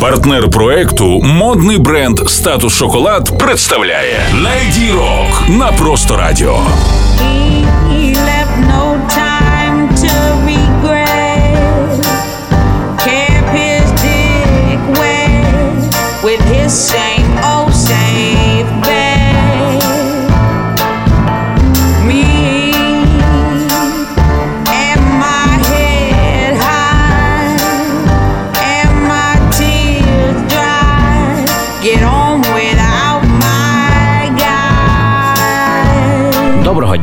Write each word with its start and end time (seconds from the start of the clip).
Партнер 0.00 0.50
проекту 0.50 1.20
модний 1.22 1.78
бренд 1.78 2.20
Статус 2.28 2.74
Шоколад 2.74 3.38
представляє 3.38 4.20
Леді 4.34 4.90
Рок 4.92 5.42
на 5.48 5.72
просто 5.72 6.16
радіо. 6.16 6.60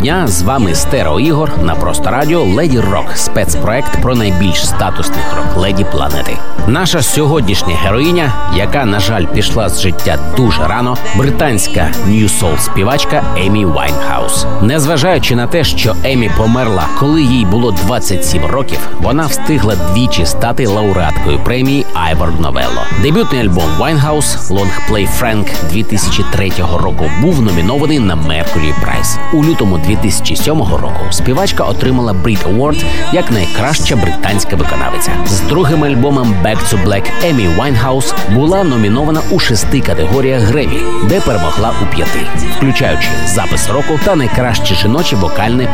Дня! 0.03 0.27
З 0.27 0.41
вами 0.41 0.75
Стерео 0.75 1.20
Ігор 1.20 1.52
на 1.63 1.75
просто 1.75 2.12
радіо 2.12 2.43
Леді 2.43 2.80
Рок, 2.80 3.12
спецпроект 3.16 4.02
про 4.02 4.16
найбільш 4.16 4.67
статусних 4.67 5.38
рок-леді 5.38 5.85
планети. 5.91 6.38
Наша 6.67 7.02
сьогоднішня 7.02 7.76
героїня, 7.76 8.34
яка, 8.55 8.85
на 8.85 8.99
жаль, 8.99 9.26
пішла 9.26 9.70
з 9.70 9.81
життя 9.81 10.20
дуже 10.38 10.67
рано, 10.67 10.98
британська 11.17 11.91
Soul 12.07 12.59
співачка 12.59 13.23
Емі 13.38 13.66
Вайнхаус. 13.66 14.45
Незважаючи 14.62 15.35
на 15.35 15.48
те, 15.48 15.63
що 15.63 15.95
Емі 16.04 16.31
померла, 16.38 16.84
коли 16.99 17.21
їй 17.21 17.45
було 17.45 17.71
27 17.71 18.45
років, 18.45 18.79
вона 19.01 19.26
встигла 19.26 19.76
двічі 19.76 20.26
стати 20.26 20.67
лауреаткою 20.67 21.40
премії 21.40 21.85
Айвор 21.93 22.40
Новелло. 22.40 22.81
Дебютний 23.01 23.41
альбом 23.41 23.70
Long 23.79 24.90
Play 24.90 25.07
Frank 25.21 25.48
2003 25.70 26.51
року 26.74 27.12
був 27.21 27.41
номінований 27.41 27.99
на 27.99 28.15
Mercury 28.15 28.74
Prize. 28.84 29.18
У 29.34 29.43
лютому 29.43 29.77
2007 29.96 30.60
року 30.60 31.05
співачка 31.12 31.63
отримала 31.63 32.13
Brit 32.13 32.55
Award 32.55 32.84
як 33.13 33.32
найкраща 33.32 33.96
британська 33.96 34.55
виконавиця. 34.55 35.12
З 35.26 35.40
другим 35.40 35.84
альбомом 35.84 36.36
Back 36.44 36.58
to 36.58 36.86
Black 36.86 37.04
Емі 37.24 37.49
Winehouse 37.58 38.14
була 38.34 38.64
номінована 38.64 39.21
у 39.32 39.40
шести 39.40 39.82
категоріях 39.82 40.41
Гремі, 40.41 40.80
де 41.10 41.20
перемогла 41.20 41.74
у 41.84 41.96
п'яти, 41.96 42.20
включаючи 42.58 43.08
запис 43.27 43.70
року 43.70 43.99
та 44.05 44.16
найкраще 44.16 44.76
жіноче 44.76 45.16
вокальне 45.16 45.68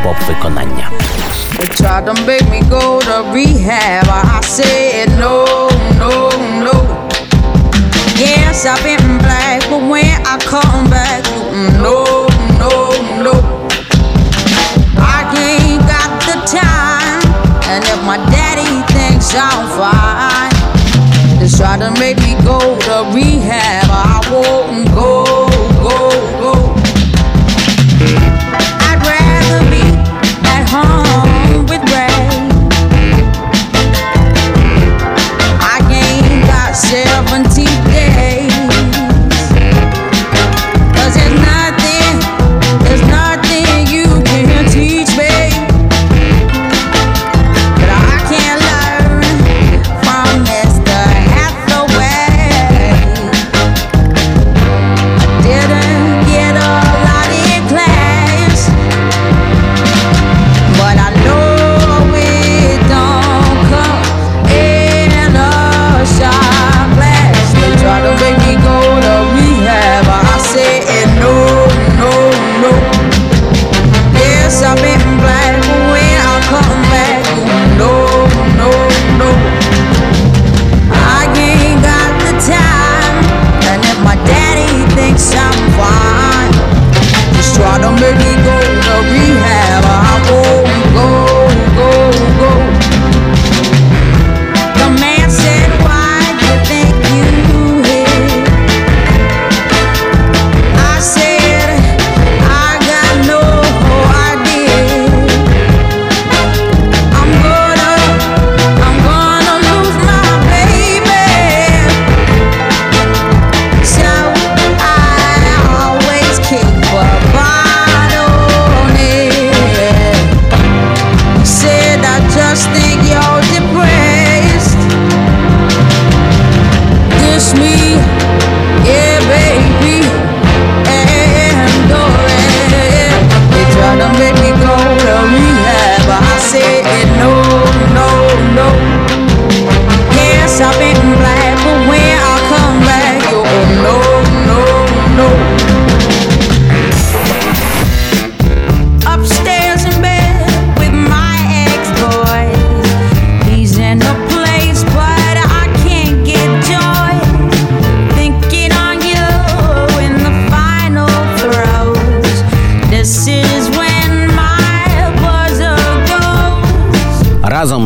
no. 6.63 6.73
Yes, 8.17 8.65
I've 8.65 8.83
been 8.83 9.17
black, 9.19 9.61
but 9.69 9.81
when 9.89 10.21
I 10.25 10.37
come 10.45 10.89
back, 10.89 11.23
mm, 11.51 11.81
no, 11.83 12.08
try 21.59 21.77
to 21.77 21.91
make 21.99 22.17
me 22.19 22.35
go 22.45 22.57
to 22.57 23.11
rehab. 23.13 23.83
I 23.91 24.23
won't 24.31 24.87
go, 24.95 25.25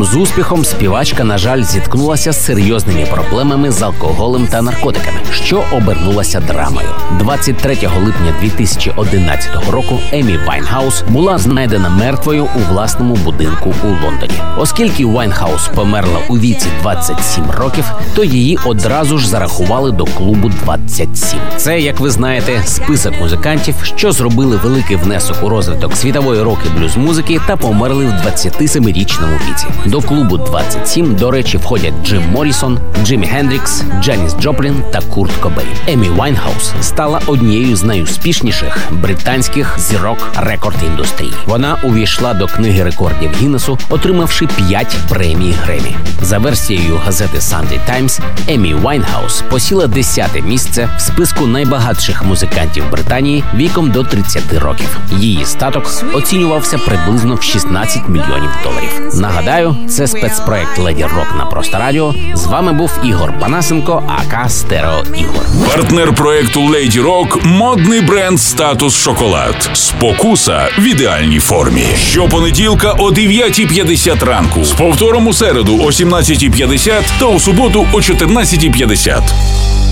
З 0.03 0.16
успіхом 0.16 0.66
співачка, 0.66 1.24
на 1.24 1.38
жаль, 1.38 1.64
зіткнулася 1.64 2.31
з 2.31 2.46
серйозними 2.46 3.06
проблемами 3.06 3.72
з 3.72 3.81
алкоголем 3.81 4.48
та 4.48 4.62
наркотиками, 4.62 5.18
що 5.31 5.63
обернулася 5.72 6.39
драмою. 6.39 6.88
23 7.19 7.74
липня 7.74 8.33
2011 8.42 9.69
року 9.72 10.00
Емі 10.12 10.39
Вайнхаус 10.48 11.04
була 11.10 11.38
знайдена 11.38 11.89
мертвою 11.89 12.44
у 12.44 12.74
власному 12.74 13.16
будинку 13.16 13.74
у 13.83 13.88
Лондоні. 13.88 14.33
Оскільки 14.57 15.06
Вайнхаус 15.06 15.68
померла 15.68 16.19
у 16.30 16.38
віці 16.38 16.68
27 16.81 17.51
років, 17.51 17.86
то 18.16 18.24
її 18.24 18.60
одразу 18.66 19.18
ж 19.18 19.30
зарахували 19.30 19.92
до 19.92 20.06
клубу 20.06 20.50
27. 20.50 21.39
Це, 21.57 21.80
як 21.80 22.00
ви 22.00 22.10
знаєте, 22.10 22.63
список 22.66 23.13
музикантів, 23.22 23.75
що 23.83 24.12
зробили 24.12 24.60
великий 24.63 24.95
внесок 24.95 25.38
у 25.44 25.50
розвиток 25.50 25.95
світової 25.95 26.42
рок 26.42 26.62
і 26.62 26.69
блюз 26.78 26.98
музики 26.98 27.42
та 27.48 27.57
померли 27.57 28.06
в 28.06 28.10
27-річному 28.10 29.39
віці. 29.50 29.66
До 29.94 30.01
клубу 30.01 30.38
27, 30.38 31.16
до 31.16 31.31
речі, 31.31 31.57
входять 31.57 31.94
Джим 32.04 32.24
Морісон, 32.31 32.80
Джиммі 33.04 33.28
Гендрікс, 33.28 33.84
Дженіс 34.01 34.36
Джоплін 34.42 34.84
та 34.92 35.01
Курт 35.01 35.31
Кобейн. 35.31 35.69
Емі 35.88 36.10
Вайнхаус 36.10 36.72
стала 36.81 37.22
однією 37.28 37.75
з 37.75 37.84
найуспішніших 37.84 38.78
британських 38.92 39.80
зірок 39.80 40.18
рекорд 40.36 40.75
індустрії. 40.88 41.34
Вона 41.45 41.78
увійшла 41.84 42.34
до 42.34 42.48
книги 42.48 42.84
рекордів 42.84 43.31
Гіннесу, 43.42 43.80
отримавши 43.90 44.48
5 44.68 44.98
премій 45.10 45.56
Гремі. 45.63 45.95
За 46.22 46.38
версією 46.38 47.00
газети 47.06 47.38
Sunday 47.38 47.80
Times, 47.90 48.19
Емі 48.48 48.74
Вайнхаус 48.74 49.44
посіла 49.50 49.86
10-те 49.86 50.42
місце 50.42 50.90
в 50.98 51.01
списку 51.01 51.48
найбагатших 51.48 52.25
музикантів 52.25 52.92
Британії 52.92 53.44
віком 53.56 53.92
до 53.92 54.04
30 54.04 54.54
років. 54.54 54.98
Її 55.19 55.45
статок 55.45 55.92
оцінювався 56.13 56.78
приблизно 56.78 57.36
в 57.36 57.44
16 57.44 58.10
мільйонів 58.10 58.50
доларів. 58.63 58.92
Нагадаю, 59.13 59.75
це 59.89 60.07
спецпроект 60.07 60.80
Леді 60.80 61.03
Рок 61.03 61.27
на 61.38 61.45
просто 61.45 61.77
радіо. 61.77 62.13
З 62.33 62.45
вами 62.45 62.74
був 62.74 62.91
Ігор 63.03 63.33
Панасенко, 63.39 64.03
aka 64.07 64.51
Стерео 64.51 65.03
Ігор. 65.15 65.45
Партнер 65.68 66.15
проекту 66.15 66.62
Леді 66.62 67.00
Рок 67.00 67.45
модний 67.45 68.01
бренд 68.01 68.39
Статус 68.39 68.95
Шоколад. 68.97 69.69
Спокуса 69.74 70.68
в 70.80 70.83
ідеальній 70.83 71.39
формі. 71.39 71.85
Щопонеділка 71.97 72.91
о 72.91 73.09
9.50 73.09 74.25
ранку. 74.25 74.65
З 74.65 74.71
повтором 74.71 75.27
у 75.27 75.33
середу 75.33 75.80
о 75.81 75.85
17.50 75.85 77.01
та 77.19 77.25
у 77.25 77.39
суботу 77.39 77.88
о 77.94 77.97
14.50. 77.97 79.82